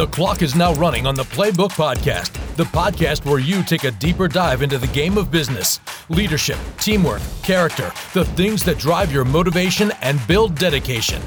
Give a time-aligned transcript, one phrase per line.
[0.00, 3.90] The clock is now running on the Playbook Podcast, the podcast where you take a
[3.90, 5.78] deeper dive into the game of business,
[6.08, 11.20] leadership, teamwork, character, the things that drive your motivation and build dedication.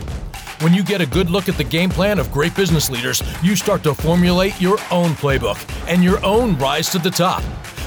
[0.61, 3.55] When you get a good look at the game plan of great business leaders, you
[3.55, 7.43] start to formulate your own playbook and your own rise to the top.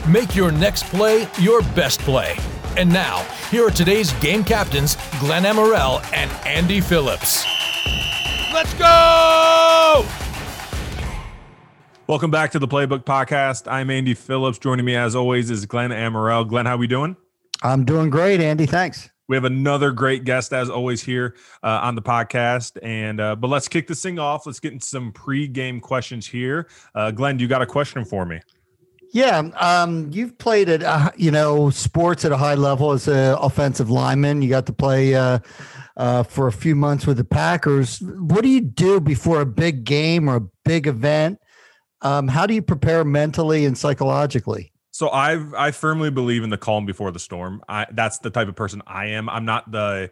[0.06, 2.36] Make your next play your best play.
[2.76, 7.44] And now, here are today's game captains, Glenn Amorell and Andy Phillips.
[8.54, 9.55] Let's go!
[12.09, 13.66] Welcome back to the Playbook Podcast.
[13.69, 14.60] I'm Andy Phillips.
[14.60, 16.47] Joining me, as always, is Glenn Amorell.
[16.47, 17.16] Glenn, how are we doing?
[17.64, 18.64] I'm doing great, Andy.
[18.64, 19.10] Thanks.
[19.27, 22.78] We have another great guest, as always, here uh, on the podcast.
[22.80, 24.47] And uh, but let's kick this thing off.
[24.47, 26.69] Let's get into some pre-game questions here.
[26.95, 28.41] Uh, Glenn, you got a question for me?
[29.12, 33.36] Yeah, um, you've played at uh, you know sports at a high level as an
[33.41, 34.42] offensive lineman.
[34.42, 35.41] You got to play uh,
[35.97, 38.00] uh, for a few months with the Packers.
[38.00, 41.41] What do you do before a big game or a big event?
[42.02, 44.72] Um, how do you prepare mentally and psychologically?
[44.91, 47.62] So I I firmly believe in the calm before the storm.
[47.69, 49.28] I that's the type of person I am.
[49.28, 50.11] I'm not the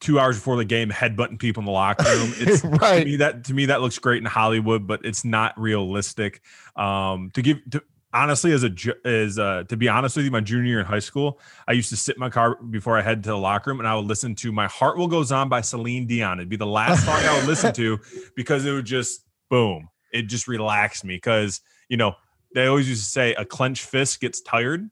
[0.00, 2.32] two hours before the game headbutting people in the locker room.
[2.38, 3.00] It's right.
[3.00, 6.42] to me that to me that looks great in Hollywood, but it's not realistic.
[6.76, 8.70] Um, to give to, honestly as a
[9.04, 11.90] as uh, to be honest with you, my junior year in high school, I used
[11.90, 14.06] to sit in my car before I head to the locker room and I would
[14.06, 16.38] listen to "My Heart Will Goes On" by Celine Dion.
[16.38, 17.98] It'd be the last song I would listen to
[18.36, 22.14] because it would just boom it just relaxed me because you know
[22.54, 24.88] they always used to say a clenched fist gets tired.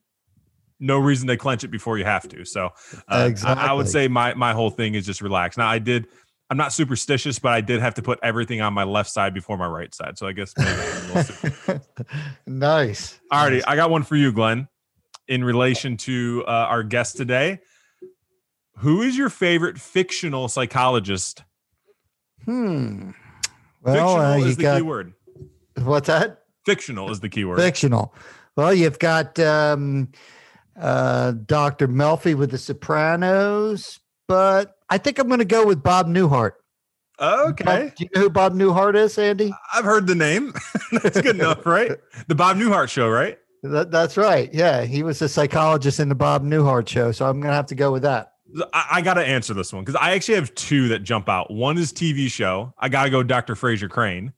[0.78, 2.70] No reason to clench it before you have to so
[3.08, 3.64] uh, exactly.
[3.64, 6.06] I, I, would say my my whole thing is just relax now i did
[6.50, 9.56] i'm not superstitious but i did have to put everything on my left side before
[9.56, 10.52] my right side so i guess
[12.46, 13.18] nice.
[13.32, 13.64] Alrighty nice.
[13.66, 14.68] i got one for you glenn
[15.28, 17.60] in relation to uh, our guest today.
[18.78, 21.42] Who is your favorite fictional psychologist?
[22.44, 23.10] Hmm
[23.86, 25.12] well, uh, you got, word.
[25.82, 26.42] What's that?
[26.64, 27.58] Fictional is the keyword.
[27.58, 28.14] Fictional.
[28.56, 30.08] Well, you've got um,
[30.80, 31.88] uh, Dr.
[31.88, 36.52] Melfi with The Sopranos, but I think I'm going to go with Bob Newhart.
[37.20, 37.64] Okay.
[37.64, 39.54] Bob, do you know who Bob Newhart is, Andy?
[39.72, 40.52] I've heard the name.
[40.92, 41.92] that's good enough, right?
[42.28, 43.38] The Bob Newhart show, right?
[43.62, 44.52] That, that's right.
[44.52, 47.66] Yeah, he was a psychologist in the Bob Newhart show, so I'm going to have
[47.66, 48.32] to go with that.
[48.72, 51.50] I, I got to answer this one because I actually have two that jump out.
[51.50, 52.72] One is TV show.
[52.78, 53.54] I got to go Dr.
[53.54, 54.32] Frasier Crane.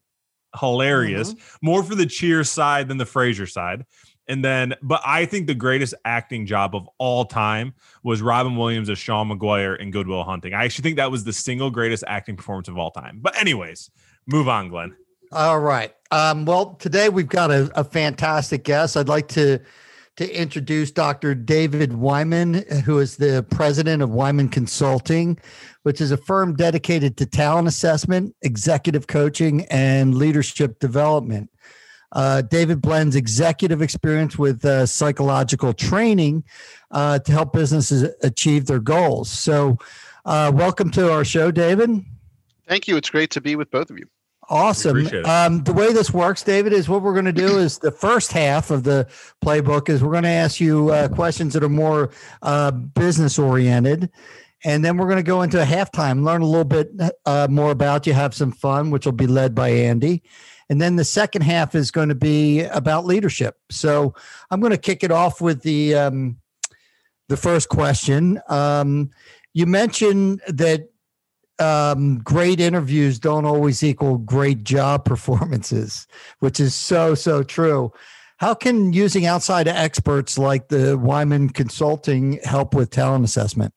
[0.59, 1.35] Hilarious.
[1.35, 1.67] Mm-hmm.
[1.67, 3.85] More for the cheer side than the Frasier side.
[4.29, 8.91] And then, but I think the greatest acting job of all time was Robin Williams
[8.91, 10.53] as Sean Maguire in Good Will Hunting.
[10.53, 13.21] I actually think that was the single greatest acting performance of all time.
[13.23, 13.91] But, anyways,
[14.27, 14.95] move on, Glenn.
[15.33, 15.95] All right.
[16.11, 18.97] Um, well, today we've got a, a fantastic guest.
[18.97, 19.61] I'd like to
[20.19, 21.33] to introduce Dr.
[21.33, 25.39] David Weiman, who is the president of Weiman Consulting,
[25.85, 31.51] which is a firm dedicated to talent assessment, executive coaching, and leadership development.
[32.11, 36.43] Uh, David blends executive experience with uh, psychological training
[36.91, 39.31] uh, to help businesses achieve their goals.
[39.31, 39.79] So,
[40.25, 41.91] uh, welcome to our show, David.
[42.67, 42.97] Thank you.
[42.97, 44.09] It's great to be with both of you.
[44.51, 45.07] Awesome.
[45.27, 48.33] Um, the way this works, David, is what we're going to do is the first
[48.33, 49.07] half of the
[49.45, 52.11] playbook is we're going to ask you uh, questions that are more
[52.41, 54.11] uh, business oriented.
[54.65, 56.91] And then we're going to go into a halftime, learn a little bit
[57.27, 60.23] uh, more about you, have some fun, which will be led by Andy.
[60.71, 63.57] And then the second half is going to be about leadership.
[63.71, 64.15] So
[64.51, 66.39] I'm going to kick it off with the um,
[67.29, 68.41] the first question.
[68.49, 69.11] Um,
[69.55, 70.89] you mentioned that
[71.59, 76.07] um, great interviews don't always equal great job performances,
[76.41, 77.93] which is so, so true.
[78.39, 83.75] How can using outside experts like the Weiman Consulting help with talent assessment?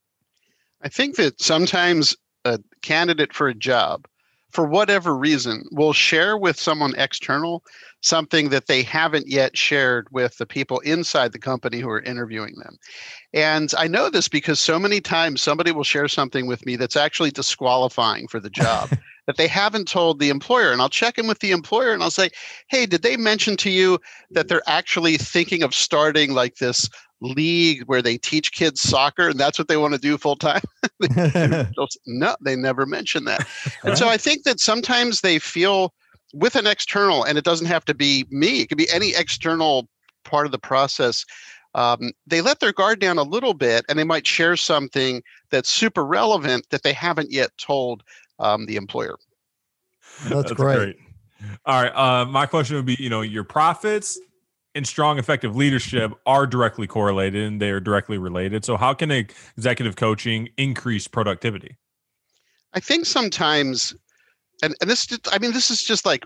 [0.83, 2.15] I think that sometimes
[2.45, 4.07] a candidate for a job,
[4.51, 7.63] for whatever reason, will share with someone external
[8.01, 12.55] something that they haven't yet shared with the people inside the company who are interviewing
[12.55, 12.77] them.
[13.33, 16.95] And I know this because so many times somebody will share something with me that's
[16.95, 18.89] actually disqualifying for the job
[19.27, 20.71] that they haven't told the employer.
[20.71, 22.29] And I'll check in with the employer and I'll say,
[22.67, 23.99] hey, did they mention to you
[24.31, 26.89] that they're actually thinking of starting like this
[27.21, 30.61] league where they teach kids soccer and that's what they want to do full time?
[32.07, 33.47] no, they never mention that.
[33.83, 35.93] And so I think that sometimes they feel
[36.33, 39.87] with an external, and it doesn't have to be me, it could be any external
[40.23, 41.25] part of the process.
[41.73, 45.69] Um, they let their guard down a little bit and they might share something that's
[45.69, 48.03] super relevant that they haven't yet told
[48.39, 49.15] um, the employer.
[50.23, 50.75] That's, that's great.
[50.75, 50.95] great.
[51.65, 51.95] All right.
[51.95, 54.19] Uh, my question would be you know, your profits
[54.73, 58.63] and strong, effective leadership are directly correlated and they are directly related.
[58.63, 61.77] So, how can executive coaching increase productivity?
[62.73, 63.93] I think sometimes
[64.63, 66.23] and, and this i mean this is just like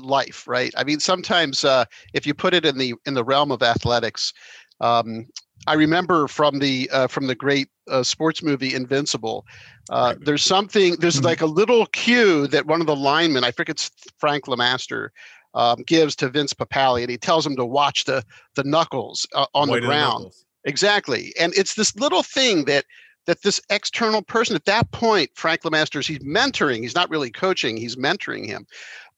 [0.00, 0.72] life, right?
[0.76, 1.84] I mean, sometimes uh,
[2.14, 4.32] if you put it in the in the realm of athletics,
[4.80, 5.26] um,
[5.66, 9.46] I remember from the uh, from the great uh, sports movie Invincible.
[9.90, 10.96] Uh, there's something.
[10.96, 11.26] There's mm-hmm.
[11.26, 15.08] like a little cue that one of the linemen, I think it's Frank LeMaster,
[15.54, 19.46] um, gives to Vince Papale, and he tells him to watch the the knuckles uh,
[19.54, 20.32] on White the ground.
[20.64, 22.84] Exactly, and it's this little thing that
[23.26, 26.80] that this external person at that point, Frank LeMasters, he's mentoring.
[26.80, 27.76] He's not really coaching.
[27.76, 28.66] He's mentoring him,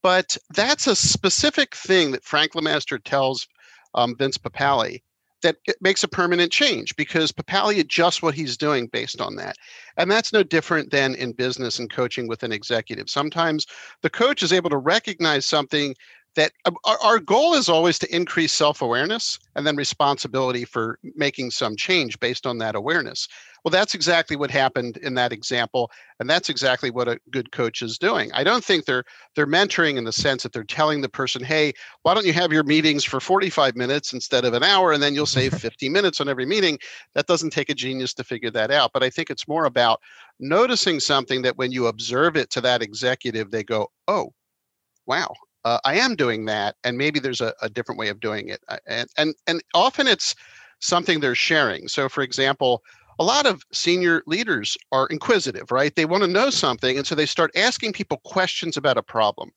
[0.02, 3.48] but that's a specific thing that Frank LeMaster tells
[3.94, 5.00] um, Vince Papale
[5.44, 9.56] that it makes a permanent change because Papale adjusts what he's doing based on that.
[9.98, 13.10] And that's no different than in business and coaching with an executive.
[13.10, 13.66] Sometimes
[14.00, 15.94] the coach is able to recognize something
[16.36, 21.50] that uh, our, our goal is always to increase self-awareness and then responsibility for making
[21.50, 23.28] some change based on that awareness.
[23.64, 25.90] Well that's exactly what happened in that example
[26.20, 28.30] and that's exactly what a good coach is doing.
[28.34, 29.04] I don't think they're
[29.34, 31.72] they're mentoring in the sense that they're telling the person hey
[32.02, 35.14] why don't you have your meetings for 45 minutes instead of an hour and then
[35.14, 36.78] you'll save 50 minutes on every meeting.
[37.14, 40.00] That doesn't take a genius to figure that out but i think it's more about
[40.40, 44.32] noticing something that when you observe it to that executive they go oh
[45.06, 45.32] wow
[45.64, 48.60] uh, I am doing that, and maybe there's a, a different way of doing it.
[48.68, 50.34] Uh, and and and often it's
[50.80, 51.88] something they're sharing.
[51.88, 52.82] So, for example,
[53.18, 55.94] a lot of senior leaders are inquisitive, right?
[55.94, 59.50] They want to know something, and so they start asking people questions about a problem.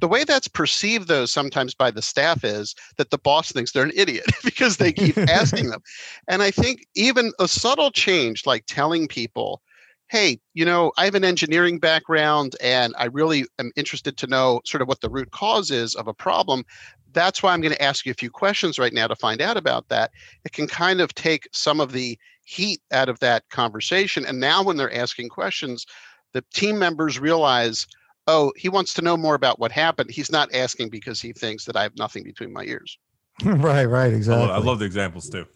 [0.00, 3.82] The way that's perceived, though, sometimes by the staff is that the boss thinks they're
[3.82, 5.80] an idiot because they keep asking them.
[6.28, 9.60] And I think even a subtle change, like telling people,
[10.08, 14.60] hey, you know, I have an engineering background and I really am interested to know
[14.64, 16.64] sort of what the root cause is of a problem.
[17.12, 19.56] That's why I'm going to ask you a few questions right now to find out
[19.56, 20.10] about that.
[20.44, 24.24] It can kind of take some of the heat out of that conversation.
[24.24, 25.84] And now, when they're asking questions,
[26.32, 27.86] the team members realize,
[28.26, 30.10] oh, he wants to know more about what happened.
[30.10, 32.98] He's not asking because he thinks that I have nothing between my ears.
[33.44, 34.44] right, right, exactly.
[34.44, 35.46] I love, I love the examples too.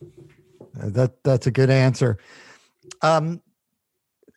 [0.75, 2.19] That that's a good answer.
[3.03, 3.43] Um,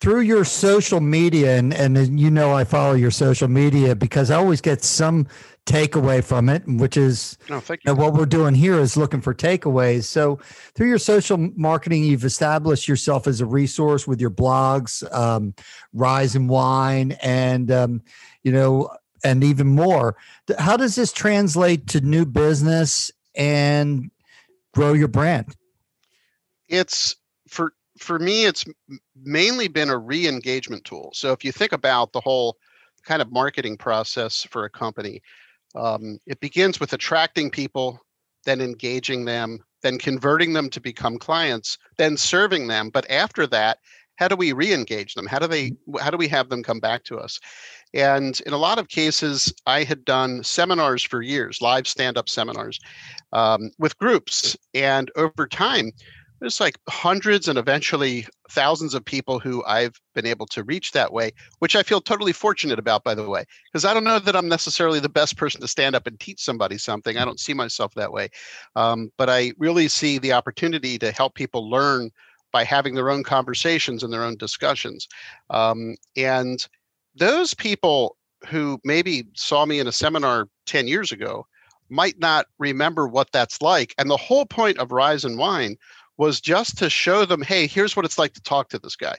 [0.02, 4.36] through your social media and and you know I follow your social media because I
[4.36, 5.28] always get some
[5.66, 7.96] takeaway from it, which is oh, thank you.
[7.96, 10.04] what we're doing here is looking for takeaways.
[10.04, 10.40] So
[10.76, 15.56] through your social marketing, you've established yourself as a resource with your blogs, um,
[15.94, 18.04] Rise and Wine, and um,
[18.44, 18.90] you know,
[19.24, 20.16] and even more.
[20.60, 24.12] How does this translate to new business and
[24.74, 25.56] grow your brand?
[26.68, 27.16] It's
[27.48, 28.66] for for me, it's
[29.24, 31.12] mainly been a re-engagement tool.
[31.14, 32.58] So if you think about the whole
[33.06, 35.22] kind of marketing process for a company,
[35.76, 38.00] um, it begins with attracting people,
[38.46, 42.90] then engaging them, then converting them to become clients, then serving them.
[42.90, 43.80] But after that,
[44.18, 45.26] how do we re-engage them?
[45.26, 45.74] How do they?
[46.00, 47.40] How do we have them come back to us?
[47.94, 52.80] And in a lot of cases, I had done seminars for years, live stand-up seminars
[53.34, 55.92] um, with groups, and over time,
[56.40, 61.14] there's like hundreds and eventually thousands of people who I've been able to reach that
[61.14, 64.36] way, which I feel totally fortunate about, by the way, because I don't know that
[64.36, 67.18] I'm necessarily the best person to stand up and teach somebody something.
[67.18, 68.30] I don't see myself that way.
[68.76, 72.12] Um, but I really see the opportunity to help people learn
[72.52, 75.08] by having their own conversations and their own discussions.
[75.50, 76.66] Um, and
[77.16, 78.18] those people
[78.48, 81.46] who maybe saw me in a seminar 10 years ago
[81.90, 83.94] might not remember what that's like.
[83.98, 85.78] And the whole point of Rise and Wine
[86.18, 89.16] was just to show them, hey, here's what it's like to talk to this guy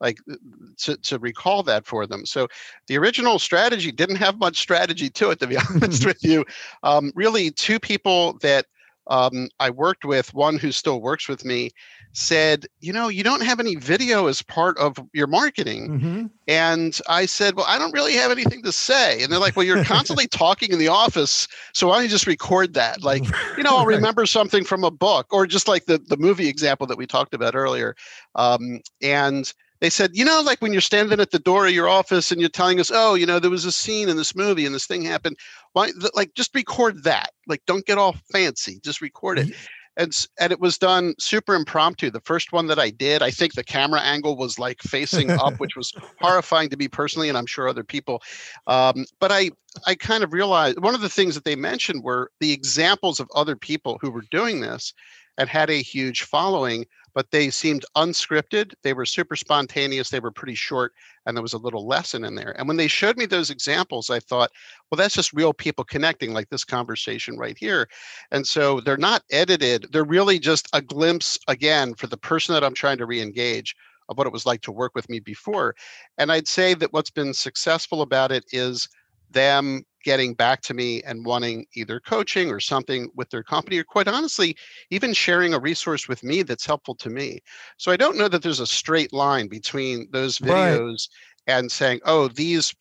[0.00, 0.36] like uh,
[0.78, 2.26] to, to recall that for them.
[2.26, 2.48] So
[2.88, 6.44] the original strategy didn't have much strategy to it to be honest with you.
[6.82, 8.66] Um, really two people that
[9.08, 11.70] um, i worked with one who still works with me
[12.14, 15.88] said, you know, you don't have any video as part of your marketing.
[15.88, 16.26] Mm-hmm.
[16.46, 19.20] And I said, well, I don't really have anything to say.
[19.22, 21.48] And they're like, well, you're constantly talking in the office.
[21.72, 23.02] So why don't you just record that?
[23.02, 23.24] Like,
[23.56, 26.86] you know, I'll remember something from a book or just like the, the movie example
[26.86, 27.96] that we talked about earlier.
[28.36, 31.88] Um, and they said, you know, like when you're standing at the door of your
[31.88, 34.66] office and you're telling us, oh, you know, there was a scene in this movie
[34.66, 35.36] and this thing happened.
[35.72, 37.30] Why, like, just record that.
[37.48, 38.78] Like, don't get all fancy.
[38.84, 39.52] Just record it
[39.96, 42.10] and and it was done super impromptu.
[42.10, 45.54] The first one that I did, I think the camera angle was like facing up,
[45.58, 48.22] which was horrifying to me personally, and I'm sure other people.
[48.66, 49.50] Um, but I
[49.86, 53.28] I kind of realized one of the things that they mentioned were the examples of
[53.34, 54.92] other people who were doing this
[55.38, 58.74] and had a huge following but they seemed unscripted.
[58.82, 60.10] They were super spontaneous.
[60.10, 60.92] They were pretty short,
[61.24, 62.54] and there was a little lesson in there.
[62.58, 64.50] And when they showed me those examples, I thought,
[64.90, 67.88] well, that's just real people connecting, like this conversation right here.
[68.32, 69.86] And so they're not edited.
[69.92, 73.76] They're really just a glimpse, again, for the person that I'm trying to re engage
[74.08, 75.74] of what it was like to work with me before.
[76.18, 78.88] And I'd say that what's been successful about it is
[79.30, 83.84] them getting back to me and wanting either coaching or something with their company, or
[83.84, 84.56] quite honestly,
[84.90, 87.40] even sharing a resource with me that's helpful to me.
[87.78, 91.08] So I don't know that there's a straight line between those videos
[91.46, 91.56] right.
[91.56, 92.74] and saying, oh, these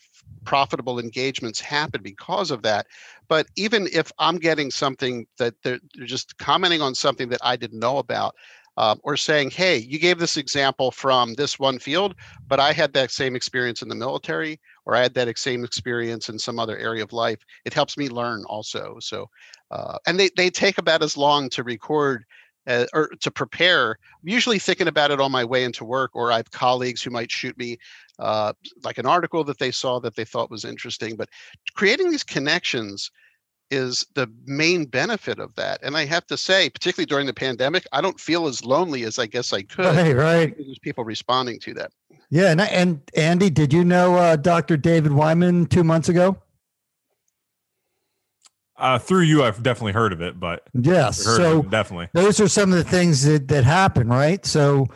[0.46, 2.86] profitable engagements happen because of that.
[3.28, 7.56] But even if I'm getting something that they're, they're just commenting on something that I
[7.56, 8.36] didn't know about,
[8.78, 12.16] um, or saying, hey, you gave this example from this one field,
[12.48, 16.30] but I had that same experience in the military, or I had that same experience
[16.30, 17.40] in some other area of life.
[17.66, 18.98] It helps me learn also.
[19.00, 19.30] So,
[19.72, 22.26] uh, and they, they take about as long to record
[22.68, 23.98] uh, or to prepare.
[24.22, 27.10] I'm usually thinking about it on my way into work, or I have colleagues who
[27.10, 27.78] might shoot me
[28.20, 31.16] uh, like an article that they saw that they thought was interesting.
[31.16, 31.30] But
[31.76, 33.12] creating these connections
[33.72, 35.80] is the main benefit of that.
[35.82, 39.18] And I have to say, particularly during the pandemic, I don't feel as lonely as
[39.18, 39.86] I guess I could.
[39.86, 40.56] Right, right.
[40.56, 41.92] There's people responding to that.
[42.34, 44.76] Yeah, and and Andy, did you know uh, Dr.
[44.76, 46.38] David Weiman two months ago?
[48.76, 52.72] Uh, through you, I've definitely heard of it, but yes, so definitely those are some
[52.72, 54.44] of the things that that happen, right?
[54.48, 54.88] So,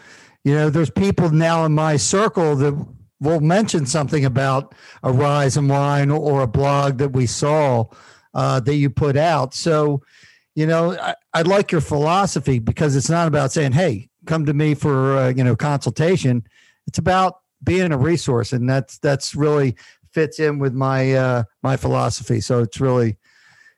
[0.44, 2.74] you know, there's people now in my circle that
[3.20, 7.86] will mention something about a rise and wine or a blog that we saw
[8.34, 9.54] uh, that you put out.
[9.54, 10.02] So,
[10.56, 14.56] you know, I, I, like your philosophy because it's not about saying, "Hey, come to
[14.56, 16.48] me for uh, you know consultation."
[16.88, 19.76] It's about being a resource, and that's that's really
[20.12, 22.42] fits in with my uh, my philosophy.
[22.42, 23.18] So it's really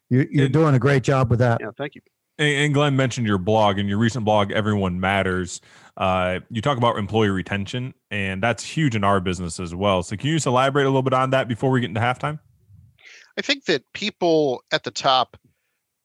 [0.10, 1.60] you're, you're and, doing a great job with that.
[1.62, 2.02] Yeah, thank you.
[2.38, 5.60] And Glenn mentioned your blog and your recent blog, Everyone Matters.
[5.98, 10.04] Uh, you talk about employee retention, and that's huge in our business as well.
[10.04, 12.40] So, can you just elaborate a little bit on that before we get into halftime?
[13.38, 15.36] I think that people at the top,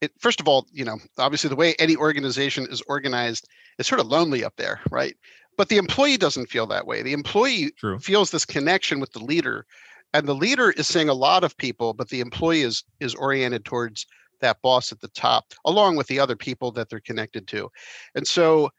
[0.00, 4.00] it, first of all, you know, obviously the way any organization is organized is sort
[4.00, 5.16] of lonely up there, right?
[5.56, 7.02] But the employee doesn't feel that way.
[7.02, 7.98] The employee True.
[7.98, 9.66] feels this connection with the leader,
[10.12, 13.64] and the leader is seeing a lot of people, but the employee is is oriented
[13.64, 14.06] towards
[14.40, 17.70] that boss at the top, along with the other people that they're connected to,
[18.14, 18.70] and so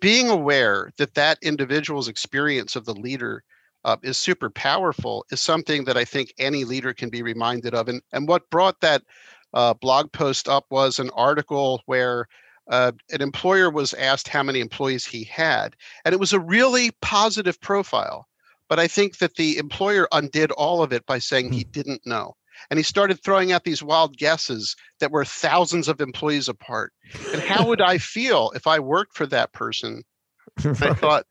[0.00, 3.44] being aware that that individual's experience of the leader
[3.84, 7.88] uh, is super powerful is something that I think any leader can be reminded of.
[7.88, 9.02] And, and what brought that
[9.54, 12.26] uh, blog post up was an article where
[12.68, 16.90] uh, an employer was asked how many employees he had, and it was a really
[17.02, 18.26] positive profile.
[18.68, 21.70] But I think that the employer undid all of it by saying he hmm.
[21.70, 22.34] didn't know.
[22.70, 26.92] And he started throwing out these wild guesses that were thousands of employees apart.
[27.32, 30.02] And how would I feel if I worked for that person?
[30.64, 31.26] I thought,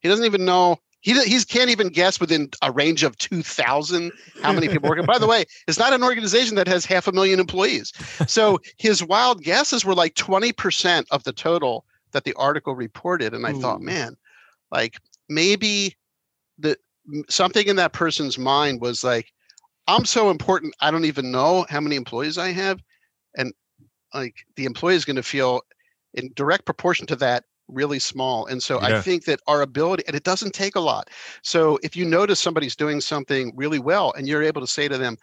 [0.00, 4.12] he doesn't even know he he can't even guess within a range of 2000
[4.42, 7.12] how many people working by the way it's not an organization that has half a
[7.12, 7.92] million employees.
[8.26, 13.34] So his wild guesses were like 20% of the total that the article reported.
[13.34, 13.60] And i Ooh.
[13.60, 14.16] thought man
[14.70, 14.96] like
[15.28, 15.96] maybe
[16.58, 16.76] the
[17.28, 19.32] something in that person's mind was like
[19.86, 22.80] i'm so important i don't even know how many employees i have.
[23.36, 23.52] And
[24.14, 25.62] like the employee is going to feel
[26.14, 28.46] in direct proportion to that really small.
[28.46, 28.98] And so yeah.
[28.98, 31.10] I think that our ability, and it doesn't take a lot.
[31.42, 34.98] So if you notice somebody's doing something really well and you're able to say to
[34.98, 35.16] them,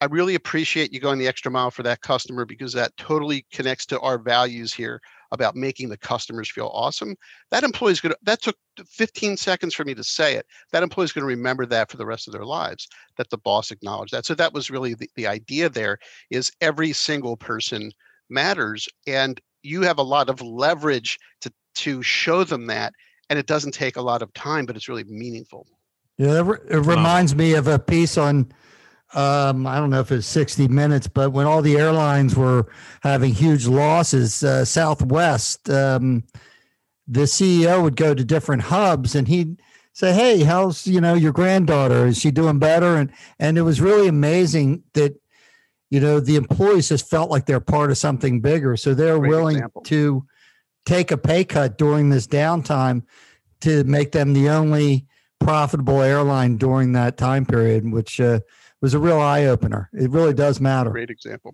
[0.00, 3.86] I really appreciate you going the extra mile for that customer because that totally connects
[3.86, 5.00] to our values here
[5.32, 7.16] about making the customers feel awesome.
[7.50, 10.46] That employee's going to, that took 15 seconds for me to say it.
[10.72, 12.86] That employee's going to remember that for the rest of their lives,
[13.16, 14.26] that the boss acknowledged that.
[14.26, 15.98] So that was really the, the idea there
[16.30, 17.90] is every single person
[18.28, 18.88] matters.
[19.06, 22.92] And you have a lot of leverage to to show them that
[23.30, 25.66] and it doesn't take a lot of time but it's really meaningful
[26.18, 26.40] yeah
[26.70, 28.50] it reminds me of a piece on
[29.14, 32.66] um, I don't know if it's 60 minutes, but when all the airlines were
[33.02, 36.24] having huge losses, uh, Southwest, um,
[37.06, 41.32] the CEO would go to different hubs and he'd say, Hey, how's, you know, your
[41.32, 42.06] granddaughter?
[42.06, 42.96] Is she doing better?
[42.96, 45.14] And, and it was really amazing that,
[45.88, 48.76] you know, the employees just felt like they're part of something bigger.
[48.76, 49.82] So they're Great willing example.
[49.82, 50.26] to
[50.86, 53.02] take a pay cut during this downtime
[53.60, 55.06] to make them the only
[55.40, 58.40] profitable airline during that time period, which uh,
[58.80, 59.90] was a real eye opener.
[59.92, 60.90] It really does matter.
[60.90, 61.52] Great example.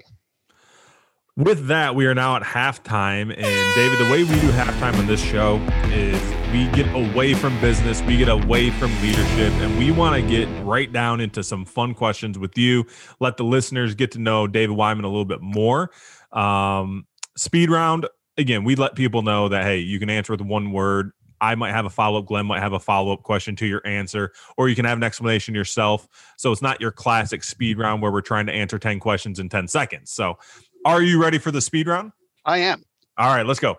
[1.35, 3.35] With that, we are now at halftime.
[3.35, 6.21] And David, the way we do halftime on this show is
[6.53, 10.47] we get away from business, we get away from leadership, and we want to get
[10.63, 12.85] right down into some fun questions with you.
[13.19, 15.91] Let the listeners get to know David Weiman a little bit more.
[16.33, 18.07] Um, speed round
[18.43, 21.13] again, we let people know that hey, you can answer with one word.
[21.41, 22.27] I might have a follow up.
[22.27, 25.03] Glenn might have a follow up question to your answer, or you can have an
[25.03, 26.07] explanation yourself.
[26.37, 29.49] So it's not your classic speed round where we're trying to answer 10 questions in
[29.49, 30.13] 10 seconds.
[30.13, 30.39] So
[30.85, 32.13] are you ready for the speed round?
[32.45, 32.85] I am.
[33.19, 33.79] All right, let's go.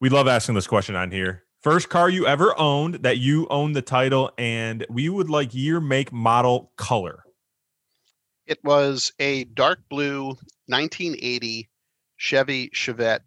[0.00, 1.44] We love asking this question on here.
[1.62, 5.80] First car you ever owned that you own the title, and we would like year,
[5.80, 7.22] make, model, color.
[8.46, 10.28] It was a dark blue
[10.66, 11.68] 1980
[12.16, 13.20] Chevy Chevette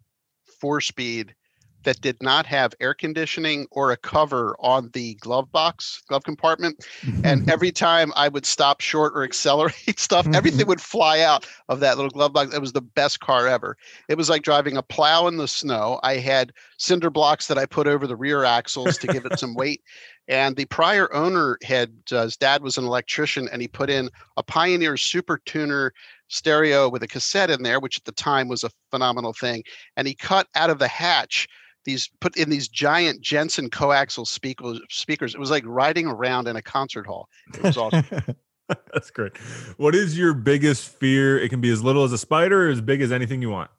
[0.64, 1.34] four speed
[1.82, 6.82] that did not have air conditioning or a cover on the glove box, glove compartment.
[7.22, 11.80] and every time I would stop short or accelerate stuff, everything would fly out of
[11.80, 12.54] that little glove box.
[12.54, 13.76] It was the best car ever.
[14.08, 16.00] It was like driving a plow in the snow.
[16.02, 19.54] I had cinder blocks that I put over the rear axles to give it some
[19.54, 19.82] weight.
[20.28, 24.08] And the prior owner had, uh, his dad was an electrician, and he put in
[24.38, 25.92] a Pioneer Super Tuner
[26.34, 29.62] stereo with a cassette in there, which at the time was a phenomenal thing.
[29.96, 31.48] And he cut out of the hatch
[31.84, 34.80] these put in these giant Jensen coaxial speakers.
[34.90, 35.34] Speakers.
[35.34, 37.28] It was like riding around in a concert hall.
[37.54, 38.04] It was awesome.
[38.92, 39.36] That's great.
[39.76, 41.38] What is your biggest fear?
[41.38, 43.70] It can be as little as a spider or as big as anything you want.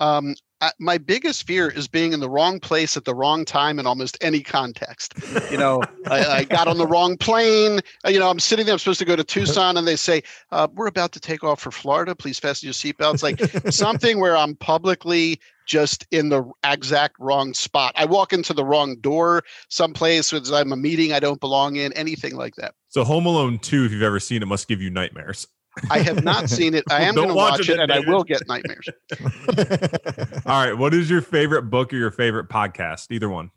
[0.00, 0.34] Um,
[0.78, 4.16] my biggest fear is being in the wrong place at the wrong time in almost
[4.20, 5.14] any context.
[5.50, 7.80] You know, I, I, got on the wrong plane.
[8.04, 8.72] Uh, you know, I'm sitting there.
[8.72, 10.22] I'm supposed to go to Tucson, and they say
[10.52, 12.14] uh, we're about to take off for Florida.
[12.14, 13.22] Please fasten your seatbelts.
[13.22, 13.40] Like
[13.72, 17.92] something where I'm publicly just in the exact wrong spot.
[17.96, 20.32] I walk into the wrong door someplace.
[20.32, 21.92] With I'm a meeting I don't belong in.
[21.92, 22.74] Anything like that.
[22.88, 25.46] So Home Alone 2, if you've ever seen it, must give you nightmares.
[25.90, 26.84] I have not seen it.
[26.90, 28.88] I am going to watch, watch it, and I will get nightmares.
[30.46, 30.74] All right.
[30.74, 33.10] What is your favorite book or your favorite podcast?
[33.10, 33.50] Either one.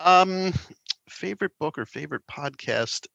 [0.00, 0.52] Um,
[1.08, 3.06] favorite book or favorite podcast?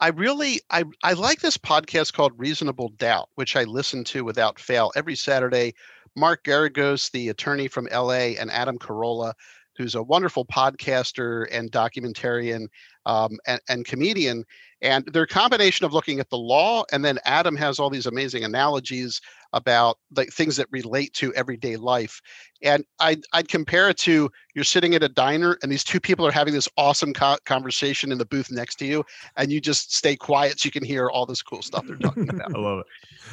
[0.00, 4.60] I really I I like this podcast called Reasonable Doubt, which I listen to without
[4.60, 5.74] fail every Saturday.
[6.16, 9.34] Mark Geragos, the attorney from LA, and Adam Carolla,
[9.76, 12.66] who's a wonderful podcaster and documentarian
[13.08, 14.44] um, and, and comedian
[14.80, 18.06] and they're a combination of looking at the law, and then Adam has all these
[18.06, 19.20] amazing analogies
[19.52, 22.20] about like things that relate to everyday life.
[22.62, 26.26] And I'd, I'd compare it to you're sitting at a diner and these two people
[26.26, 29.04] are having this awesome co- conversation in the booth next to you,
[29.36, 32.28] and you just stay quiet so you can hear all this cool stuff they're talking
[32.30, 32.54] about.
[32.54, 32.86] I love it.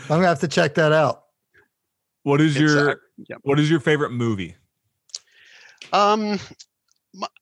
[0.03, 1.25] I'm gonna have to check that out.
[2.23, 3.35] What is your yeah.
[3.43, 4.55] what is your favorite movie?
[5.93, 6.39] Um,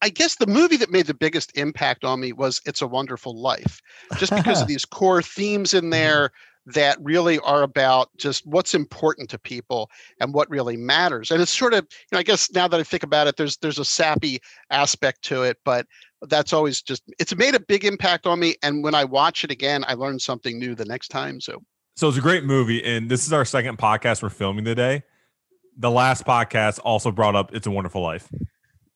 [0.02, 3.40] I guess the movie that made the biggest impact on me was It's a Wonderful
[3.40, 3.82] Life,
[4.18, 5.92] just because of these core themes in mm-hmm.
[5.92, 6.32] there
[6.66, 11.30] that really are about just what's important to people and what really matters.
[11.30, 13.58] And it's sort of, you know, I guess now that I think about it, there's
[13.58, 15.88] there's a sappy aspect to it, but
[16.22, 18.56] that's always just it's made a big impact on me.
[18.64, 21.42] And when I watch it again, I learn something new the next time.
[21.42, 21.62] So
[21.96, 25.04] so it's a great movie, and this is our second podcast we're filming today.
[25.78, 28.30] The last podcast also brought up "It's a Wonderful Life."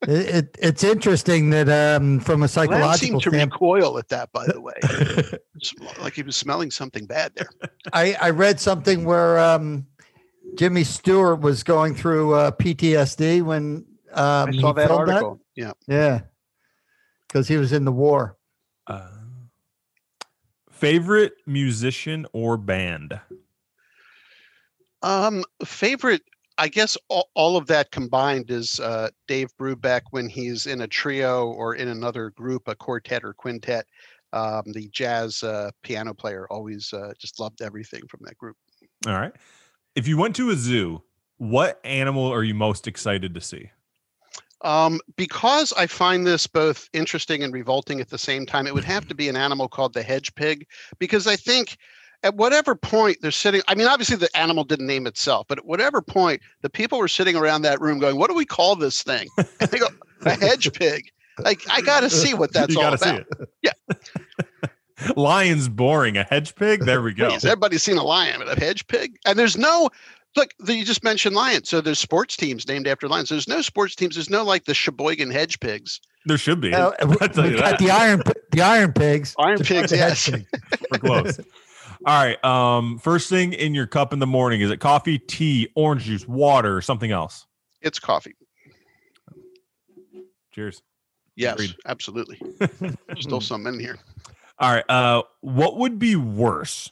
[0.03, 4.31] It, it, it's interesting that um, from a psychological Lance seemed to recoil at that,
[4.31, 4.73] by the way,
[6.01, 7.49] like he was smelling something bad there.
[7.93, 9.87] I, I read something where um,
[10.55, 15.41] Jimmy Stewart was going through uh, PTSD when um, I saw that article.
[15.55, 15.61] That.
[15.61, 16.21] Yeah, yeah,
[17.27, 18.37] because he was in the war.
[18.85, 19.09] Uh,
[20.69, 23.19] favorite musician or band?
[25.01, 26.21] Um, favorite
[26.57, 30.87] I guess all, all, of that combined is uh, Dave Brubeck when he's in a
[30.87, 33.85] trio or in another group, a quartet or quintet.
[34.33, 38.57] Um, the jazz uh, piano player always uh, just loved everything from that group.
[39.05, 39.33] All right.
[39.95, 41.01] If you went to a zoo,
[41.37, 43.71] what animal are you most excited to see?
[44.61, 48.83] Um, because I find this both interesting and revolting at the same time, it would
[48.83, 50.65] have to be an animal called the hedge pig,
[50.97, 51.77] because I think
[52.27, 55.65] at whatever point they're sitting, I mean, obviously the animal didn't name itself, but at
[55.65, 59.01] whatever point the people were sitting around that room going, What do we call this
[59.01, 59.29] thing?
[59.37, 59.87] And they go,
[60.23, 61.05] A hedge pig.
[61.39, 63.25] Like, I got to see what that's all about.
[63.61, 63.71] Yeah.
[65.15, 66.17] Lion's boring.
[66.17, 66.83] A hedge pig?
[66.83, 67.29] There we go.
[67.29, 69.17] Please, everybody's seen a lion, but a hedge pig?
[69.25, 69.89] And there's no,
[70.35, 71.69] look, you just mentioned lions.
[71.69, 73.29] So there's sports teams named after lions.
[73.29, 74.15] There's no sports teams.
[74.15, 76.01] There's no like the Sheboygan hedge pigs.
[76.25, 76.73] There should be.
[76.73, 79.33] Uh, we, got the iron, the iron pigs.
[79.39, 80.29] Iron pigs, yes.
[80.91, 81.39] We're close.
[82.05, 82.43] All right.
[82.45, 86.27] Um, first thing in your cup in the morning is it coffee, tea, orange juice,
[86.27, 87.45] water, or something else?
[87.81, 88.35] It's coffee.
[90.53, 90.81] Cheers.
[91.35, 91.75] Yes, Agreed.
[91.85, 92.41] absolutely.
[93.19, 93.97] Still some in here.
[94.59, 94.89] All right.
[94.89, 96.91] Uh, what would be worse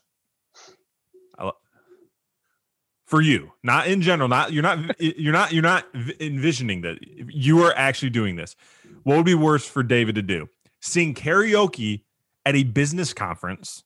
[3.05, 3.51] for you?
[3.63, 4.29] Not in general.
[4.29, 5.85] Not you're not you're not you're not
[6.19, 8.55] envisioning that you are actually doing this.
[9.03, 10.47] What would be worse for David to do?
[10.79, 12.03] Sing karaoke
[12.45, 13.83] at a business conference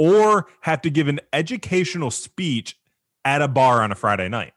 [0.00, 2.74] or have to give an educational speech
[3.26, 4.54] at a bar on a Friday night?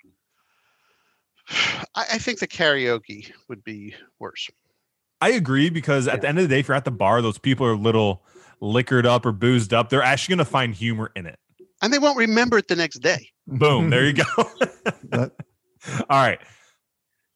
[1.94, 4.50] I, think the karaoke would be worse.
[5.20, 6.20] I agree because at yeah.
[6.22, 8.24] the end of the day, if you're at the bar, those people are a little
[8.62, 9.90] liquored up or boozed up.
[9.90, 11.38] They're actually going to find humor in it.
[11.82, 13.28] And they won't remember it the next day.
[13.46, 13.90] Boom.
[13.90, 14.24] There you go.
[15.12, 15.30] All
[16.10, 16.40] right.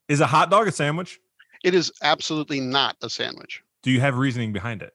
[0.08, 1.20] Is a hot dog a sandwich?
[1.66, 3.62] It is absolutely not a sandwich.
[3.84, 4.94] Do you have reasoning behind it?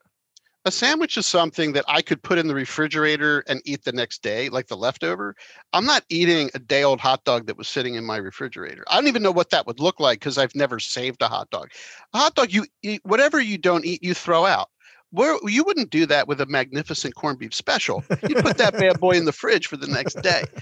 [0.65, 4.23] A sandwich is something that I could put in the refrigerator and eat the next
[4.23, 5.35] day, like the leftover.
[5.73, 8.85] I'm not eating a day old hot dog that was sitting in my refrigerator.
[8.89, 11.51] I don't even know what that would look like because I've never saved a hot
[11.51, 11.71] dog.
[12.15, 14.69] A hot dog, you eat whatever you don't eat, you throw out.
[15.11, 18.03] Where you wouldn't do that with a magnificent corned beef special.
[18.27, 20.45] You put that bad boy in the fridge for the next day.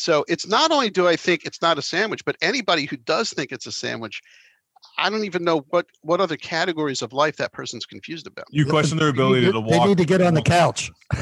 [0.00, 3.30] So it's not only do I think it's not a sandwich, but anybody who does
[3.30, 4.22] think it's a sandwich
[4.98, 8.46] I don't even know what what other categories of life that person's confused about.
[8.50, 9.70] You question their ability to, to walk.
[9.70, 10.90] They need to get on the couch.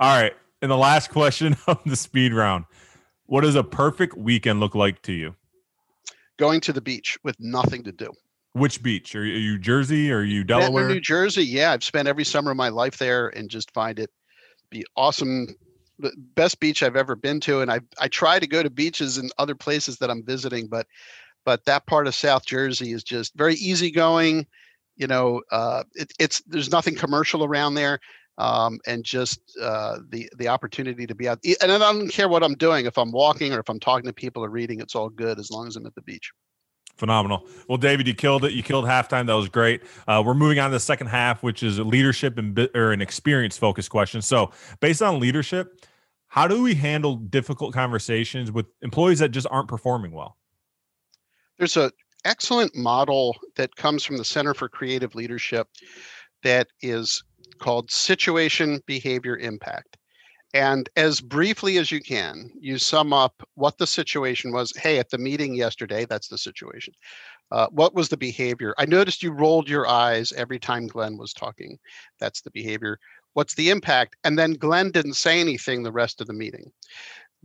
[0.00, 0.34] All right.
[0.60, 2.64] And the last question of the speed round.
[3.26, 5.34] What does a perfect weekend look like to you?
[6.38, 8.10] Going to the beach with nothing to do.
[8.52, 9.14] Which beach?
[9.14, 10.12] Are you, are you Jersey?
[10.12, 10.88] Or are you Delaware?
[10.88, 11.44] New Jersey.
[11.44, 14.10] Yeah, I've spent every summer of my life there and just find it
[14.70, 15.46] be awesome.
[15.98, 17.60] The best beach I've ever been to.
[17.60, 20.86] And I I try to go to beaches in other places that I'm visiting, but
[21.44, 24.46] but that part of South Jersey is just very easygoing.
[24.96, 27.98] You know, uh, it, it's there's nothing commercial around there,
[28.38, 31.38] um, and just uh, the the opportunity to be out.
[31.62, 34.12] And I don't care what I'm doing if I'm walking or if I'm talking to
[34.12, 34.80] people or reading.
[34.80, 36.30] It's all good as long as I'm at the beach.
[36.96, 37.46] Phenomenal.
[37.68, 38.52] Well, David, you killed it.
[38.52, 39.26] You killed halftime.
[39.26, 39.82] That was great.
[40.06, 43.00] Uh, we're moving on to the second half, which is a leadership and or an
[43.00, 44.20] experience focused question.
[44.20, 45.86] So, based on leadership,
[46.28, 50.36] how do we handle difficult conversations with employees that just aren't performing well?
[51.62, 51.92] There's an
[52.24, 55.68] excellent model that comes from the Center for Creative Leadership
[56.42, 57.22] that is
[57.60, 59.96] called Situation Behavior Impact.
[60.54, 64.72] And as briefly as you can, you sum up what the situation was.
[64.76, 66.94] Hey, at the meeting yesterday, that's the situation.
[67.52, 68.74] Uh, what was the behavior?
[68.76, 71.78] I noticed you rolled your eyes every time Glenn was talking.
[72.18, 72.98] That's the behavior.
[73.34, 74.16] What's the impact?
[74.24, 76.72] And then Glenn didn't say anything the rest of the meeting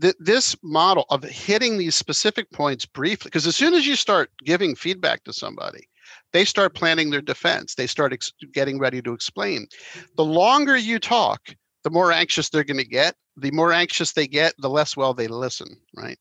[0.01, 4.31] th- this model of hitting these specific points briefly, because as soon as you start
[4.43, 5.87] giving feedback to somebody,
[6.33, 7.75] they start planning their defense.
[7.75, 9.67] They start ex- getting ready to explain.
[10.15, 13.15] The longer you talk, the more anxious they're going to get.
[13.37, 16.17] The more anxious they get, the less well they listen, right?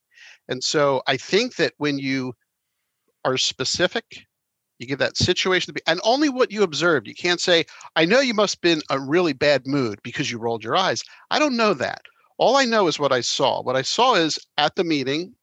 [0.49, 2.35] And so I think that when you
[3.25, 4.27] are specific,
[4.79, 7.09] you give that situation to be, and only what you observed.
[7.09, 7.65] You can't say,
[7.97, 11.03] I know you must have been a really bad mood because you rolled your eyes.
[11.31, 12.03] I don't know that.
[12.39, 13.63] All I know is what I saw.
[13.63, 15.35] What I saw is at the meeting,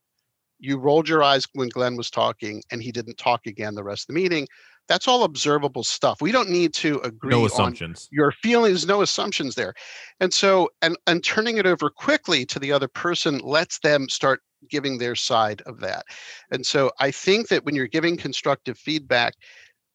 [0.59, 4.03] you rolled your eyes when Glenn was talking and he didn't talk again the rest
[4.03, 4.47] of the meeting.
[4.87, 6.21] That's all observable stuff.
[6.21, 8.09] We don't need to agree no assumptions.
[8.11, 9.73] your feelings, no assumptions there.
[10.19, 14.41] And so and and turning it over quickly to the other person lets them start
[14.69, 16.05] giving their side of that.
[16.51, 19.35] And so I think that when you're giving constructive feedback,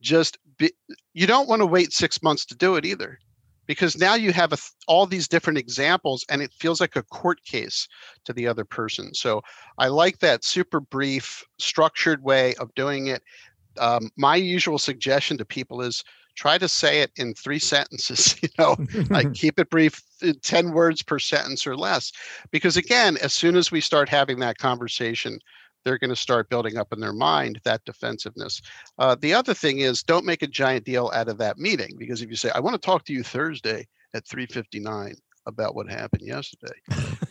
[0.01, 0.73] just be,
[1.13, 3.19] you don't want to wait 6 months to do it either
[3.69, 7.45] because now you have a, all these different examples and it feels like a court
[7.45, 7.87] case
[8.25, 9.15] to the other person.
[9.15, 9.43] So
[9.77, 13.23] I like that super brief, structured way of doing it.
[13.79, 16.03] Um, my usual suggestion to people is
[16.35, 18.77] try to say it in three sentences you know
[19.11, 20.01] like keep it brief
[20.43, 22.13] 10 words per sentence or less
[22.53, 25.41] because again as soon as we start having that conversation
[25.88, 28.61] they're going to start building up in their mind that defensiveness.
[28.98, 32.20] Uh, the other thing is don't make a giant deal out of that meeting because
[32.20, 35.14] if you say, I want to talk to you Thursday at 359
[35.46, 36.74] about what happened yesterday,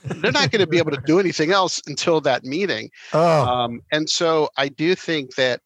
[0.05, 2.89] they're not going to be able to do anything else until that meeting.
[3.13, 3.45] Oh.
[3.45, 5.61] Um, and so I do think that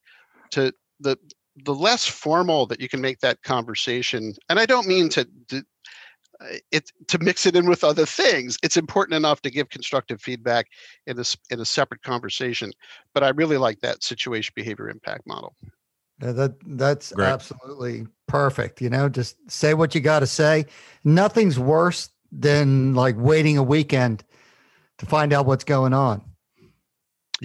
[0.52, 1.18] to the
[1.66, 5.64] the less formal that you can make that conversation, and I don't mean to, to
[6.42, 8.58] Uh, it to mix it in with other things.
[8.64, 10.68] It's important enough to give constructive feedback
[11.06, 12.72] in a in a separate conversation.
[13.14, 15.56] But I really like that situation behavior impact model.
[16.22, 17.28] Yeah, that that's Great.
[17.28, 18.82] absolutely perfect.
[18.82, 20.66] You know, just say what you got to say.
[21.04, 24.24] Nothing's worse than like waiting a weekend
[25.00, 26.24] to find out what's going on.
[26.60, 26.68] You,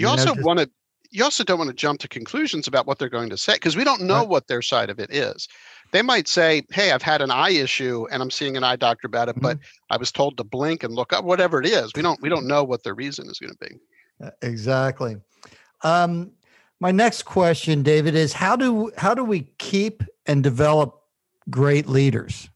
[0.03, 0.71] you also want to
[1.11, 3.77] you also don't want to jump to conclusions about what they're going to say because
[3.77, 4.29] we don't know right.
[4.29, 5.49] what their side of it is
[5.97, 9.07] they might say, Hey, I've had an eye issue and I'm seeing an eye doctor
[9.07, 9.43] about it, mm-hmm.
[9.43, 11.91] but I was told to blink and look up, whatever it is.
[11.97, 13.79] We don't we don't know what the reason is going to be.
[14.23, 15.17] Uh, exactly.
[15.83, 16.33] Um,
[16.81, 21.01] my next question, David, is how do how do we keep and develop
[21.49, 22.51] great leaders?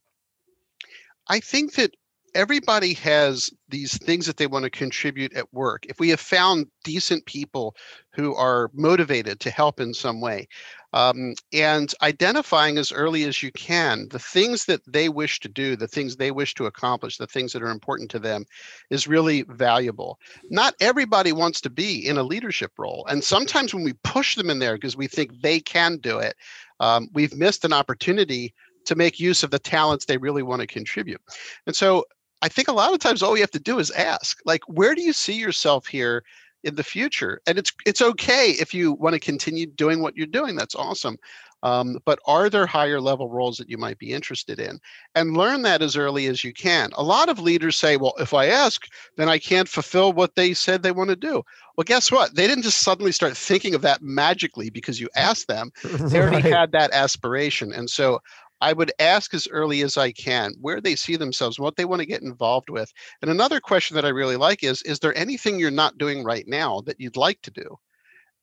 [1.29, 1.95] I think that
[2.35, 5.87] everybody has these things that they want to contribute at work.
[5.87, 7.75] If we have found decent people
[8.13, 10.49] who are motivated to help in some way,
[10.93, 15.77] um, and identifying as early as you can the things that they wish to do,
[15.77, 18.45] the things they wish to accomplish, the things that are important to them
[18.91, 20.19] is really valuable.
[20.51, 23.07] Not everybody wants to be in a leadership role.
[23.09, 26.35] And sometimes when we push them in there because we think they can do it,
[26.81, 28.55] um, we've missed an opportunity
[28.87, 31.21] to make use of the talents they really want to contribute.
[31.67, 32.05] And so
[32.43, 34.95] I think a lot of times all we have to do is ask, like, where
[34.95, 36.25] do you see yourself here
[36.65, 37.41] in the future?
[37.47, 40.57] And it's it's okay if you want to continue doing what you're doing.
[40.57, 41.17] That's awesome.
[41.63, 44.81] Um, but are there higher level roles that you might be interested in?
[45.15, 46.91] And learn that as early as you can.
[46.95, 50.55] A lot of leaders say, well, if I ask, then I can't fulfill what they
[50.55, 51.43] said they want to do.
[51.77, 52.35] Well, guess what?
[52.35, 55.71] They didn't just suddenly start thinking of that magically because you asked them.
[55.85, 56.53] They already right.
[56.53, 57.73] had that aspiration.
[57.73, 58.21] And so
[58.61, 62.01] I would ask as early as I can where they see themselves, what they want
[62.01, 62.93] to get involved with.
[63.23, 66.47] And another question that I really like is Is there anything you're not doing right
[66.47, 67.79] now that you'd like to do?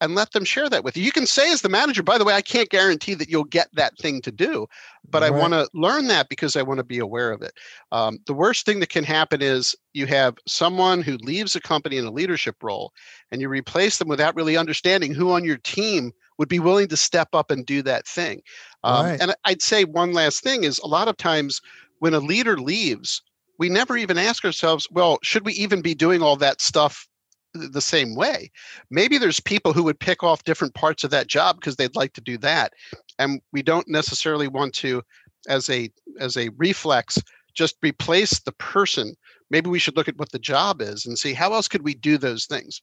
[0.01, 1.03] and let them share that with you.
[1.03, 3.67] You can say as the manager, by the way, I can't guarantee that you'll get
[3.73, 4.67] that thing to do,
[5.09, 5.31] but right.
[5.31, 7.53] I want to learn that because I want to be aware of it.
[7.91, 11.97] Um, the worst thing that can happen is you have someone who leaves a company
[11.97, 12.91] in a leadership role
[13.31, 16.97] and you replace them without really understanding who on your team would be willing to
[16.97, 18.41] step up and do that thing.
[18.83, 19.21] Um, right.
[19.21, 21.61] And I'd say one last thing is a lot of times
[21.99, 23.21] when a leader leaves,
[23.59, 27.07] we never even ask ourselves, well, should we even be doing all that stuff
[27.53, 28.51] the same way.
[28.89, 32.13] Maybe there's people who would pick off different parts of that job because they'd like
[32.13, 32.73] to do that.
[33.19, 35.01] And we don't necessarily want to,
[35.47, 37.17] as a as a reflex,
[37.53, 39.15] just replace the person.
[39.49, 41.93] Maybe we should look at what the job is and see how else could we
[41.93, 42.81] do those things.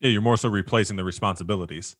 [0.00, 1.96] Yeah, you're more so replacing the responsibilities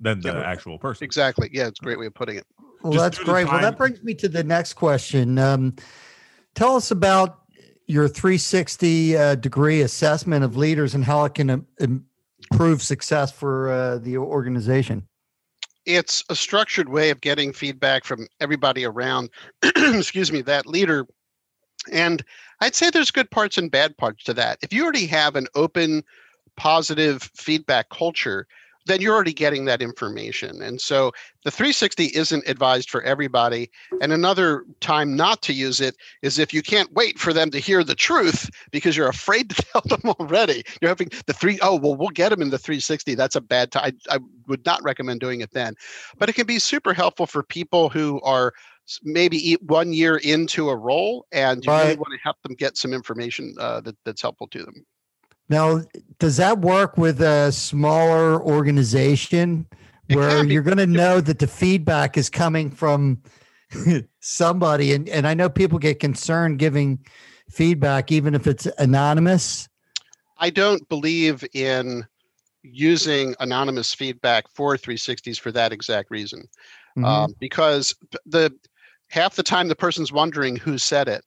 [0.00, 1.04] than the yeah, actual person.
[1.04, 1.48] Exactly.
[1.52, 2.46] Yeah, it's a great way of putting it.
[2.82, 3.48] Well, just that's great.
[3.48, 5.38] Well, that brings me to the next question.
[5.38, 5.74] Um,
[6.54, 7.40] tell us about
[7.86, 11.66] your 360 uh, degree assessment of leaders and how it can
[12.50, 15.06] improve success for uh, the organization?
[15.84, 19.30] It's a structured way of getting feedback from everybody around,
[19.62, 21.06] excuse me, that leader.
[21.92, 22.24] And
[22.60, 24.58] I'd say there's good parts and bad parts to that.
[24.62, 26.02] If you already have an open,
[26.56, 28.48] positive feedback culture,
[28.86, 30.62] then you're already getting that information.
[30.62, 31.12] And so
[31.44, 33.70] the 360 isn't advised for everybody.
[34.00, 37.58] And another time not to use it is if you can't wait for them to
[37.58, 40.64] hear the truth because you're afraid to tell them already.
[40.80, 43.14] You're having the three, oh, well, we'll get them in the 360.
[43.14, 43.98] That's a bad time.
[44.08, 45.74] I, I would not recommend doing it then.
[46.18, 48.54] But it can be super helpful for people who are
[49.02, 51.82] maybe one year into a role and you right.
[51.82, 54.86] really want to help them get some information uh, that, that's helpful to them.
[55.48, 55.82] Now,
[56.18, 59.66] does that work with a smaller organization
[60.08, 63.22] where you're going to know that the feedback is coming from
[64.20, 64.92] somebody?
[64.92, 66.98] And, and I know people get concerned giving
[67.50, 69.68] feedback, even if it's anonymous.
[70.38, 72.06] I don't believe in
[72.62, 76.48] using anonymous feedback for 360s for that exact reason.
[76.96, 77.04] Mm-hmm.
[77.04, 78.52] Um, because the
[79.08, 81.24] half the time the person's wondering who said it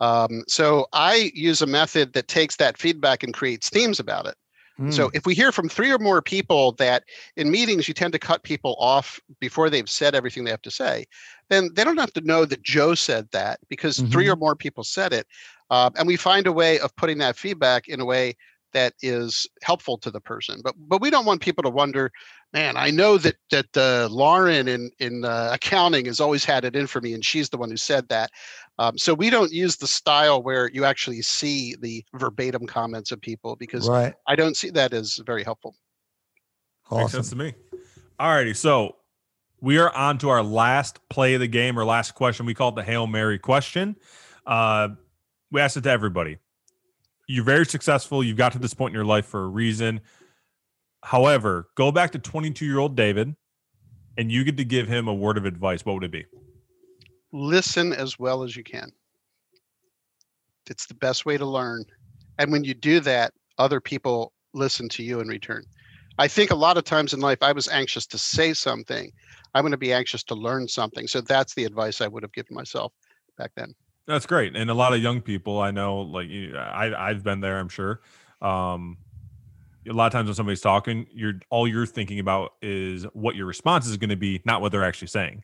[0.00, 4.34] um, so I use a method that takes that feedback and creates themes about it.
[4.80, 4.92] Mm.
[4.92, 5.16] So hmm.
[5.16, 7.04] if we hear from three or more people that
[7.36, 10.70] in meetings you tend to cut people off before they've said everything they have to
[10.70, 11.04] say,
[11.50, 14.10] then they don't have to know that Joe said that because mm-hmm.
[14.10, 15.26] three or more people said it.
[15.70, 18.34] Uh, and we find a way of putting that feedback in a way
[18.72, 20.60] that is helpful to the person.
[20.62, 22.10] But but we don't want people to wonder,
[22.52, 26.76] man, I know that that uh, Lauren in in uh, accounting has always had it
[26.76, 28.30] in for me, and she's the one who said that.
[28.78, 33.20] Um, so we don't use the style where you actually see the verbatim comments of
[33.20, 34.14] people because right.
[34.26, 35.74] I don't see that as very helpful.
[36.90, 36.98] Awesome.
[36.98, 37.54] Makes sense to me.
[38.18, 38.96] All righty, so
[39.60, 42.46] we are on to our last play of the game or last question.
[42.46, 43.96] We call it the Hail Mary question.
[44.46, 44.88] Uh,
[45.50, 46.38] we asked it to everybody
[47.26, 48.22] you're very successful.
[48.22, 50.00] You've got to this point in your life for a reason.
[51.02, 53.34] However, go back to 22 year old David
[54.16, 55.84] and you get to give him a word of advice.
[55.84, 56.26] What would it be?
[57.32, 58.90] Listen as well as you can.
[60.68, 61.84] It's the best way to learn.
[62.38, 65.64] And when you do that, other people listen to you in return.
[66.18, 69.10] I think a lot of times in life, I was anxious to say something.
[69.54, 71.06] I'm going to be anxious to learn something.
[71.06, 72.92] So that's the advice I would have given myself
[73.38, 73.74] back then.
[74.06, 77.58] That's great, and a lot of young people I know, like I, I've been there.
[77.58, 78.00] I'm sure.
[78.40, 78.98] Um,
[79.88, 83.46] a lot of times when somebody's talking, you're all you're thinking about is what your
[83.46, 85.42] response is going to be, not what they're actually saying.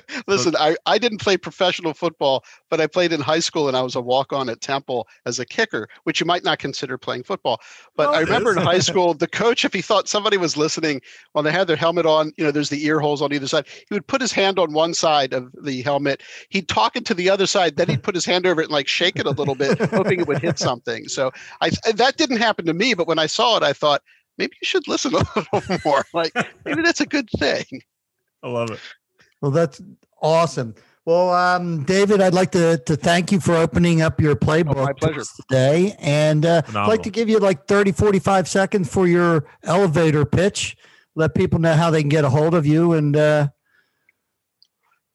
[0.26, 3.82] Listen, I, I didn't play professional football, but I played in high school and I
[3.82, 7.24] was a walk on at Temple as a kicker, which you might not consider playing
[7.24, 7.60] football.
[7.96, 11.00] But oh, I remember in high school, the coach, if he thought somebody was listening
[11.32, 13.66] while they had their helmet on, you know, there's the ear holes on either side,
[13.68, 16.22] he would put his hand on one side of the helmet.
[16.50, 18.72] He'd talk it to the other side, then he'd put his hand over it and
[18.72, 21.08] like shake it a little bit, hoping it would hit something.
[21.08, 24.02] So I that didn't happen to me, but when I saw it, I thought,
[24.38, 26.04] maybe you should listen a little more.
[26.12, 26.32] Like
[26.64, 27.64] maybe that's a good thing.
[28.42, 28.80] I love it.
[29.40, 29.80] Well, that's
[30.20, 30.74] awesome.
[31.04, 34.84] Well, um, David, I'd like to to thank you for opening up your playbook oh,
[34.84, 35.22] my pleasure.
[35.40, 35.94] today.
[36.00, 40.76] And uh, I'd like to give you like 30, 45 seconds for your elevator pitch.
[41.14, 42.92] Let people know how they can get a hold of you.
[42.94, 43.48] And uh,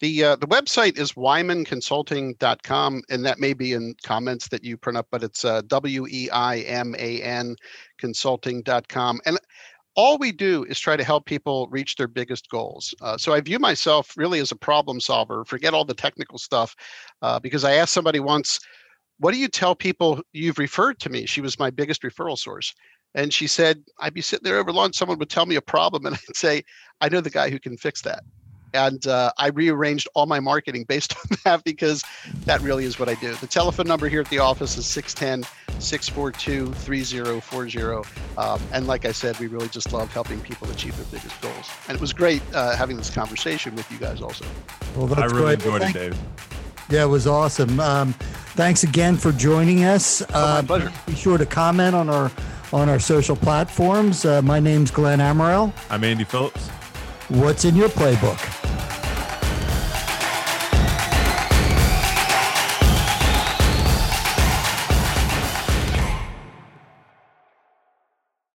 [0.01, 4.97] the uh, the website is weimanconsulting.com, and that may be in comments that you print
[4.97, 7.55] up, but it's uh, W E I M A N
[7.99, 9.21] consulting.com.
[9.25, 9.37] And
[9.95, 12.93] all we do is try to help people reach their biggest goals.
[13.01, 15.43] Uh, so I view myself really as a problem solver.
[15.45, 16.75] Forget all the technical stuff,
[17.21, 18.59] uh, because I asked somebody once,
[19.19, 22.73] "What do you tell people you've referred to me?" She was my biggest referral source,
[23.13, 24.95] and she said, "I'd be sitting there over lunch.
[24.95, 26.63] Someone would tell me a problem, and I'd say,
[27.01, 28.23] I know the guy who can fix that."
[28.73, 32.03] And uh, I rearranged all my marketing based on that because
[32.45, 33.33] that really is what I do.
[33.35, 38.09] The telephone number here at the office is 610 642 3040.
[38.37, 41.69] Um, and like I said, we really just love helping people achieve their biggest goals.
[41.87, 44.45] And it was great uh, having this conversation with you guys also.
[44.95, 45.65] Well, that's I really great.
[45.65, 46.17] enjoyed well, it, Dave.
[46.89, 47.79] Yeah, it was awesome.
[47.79, 48.13] Um,
[48.55, 50.21] thanks again for joining us.
[50.21, 50.91] Oh, my uh, pleasure.
[51.07, 52.31] Be sure to comment on our
[52.73, 54.25] on our social platforms.
[54.25, 55.73] Uh, my name's Glenn Amaral.
[55.89, 56.69] I'm Andy Phillips.
[57.35, 59.00] What's in your playbook?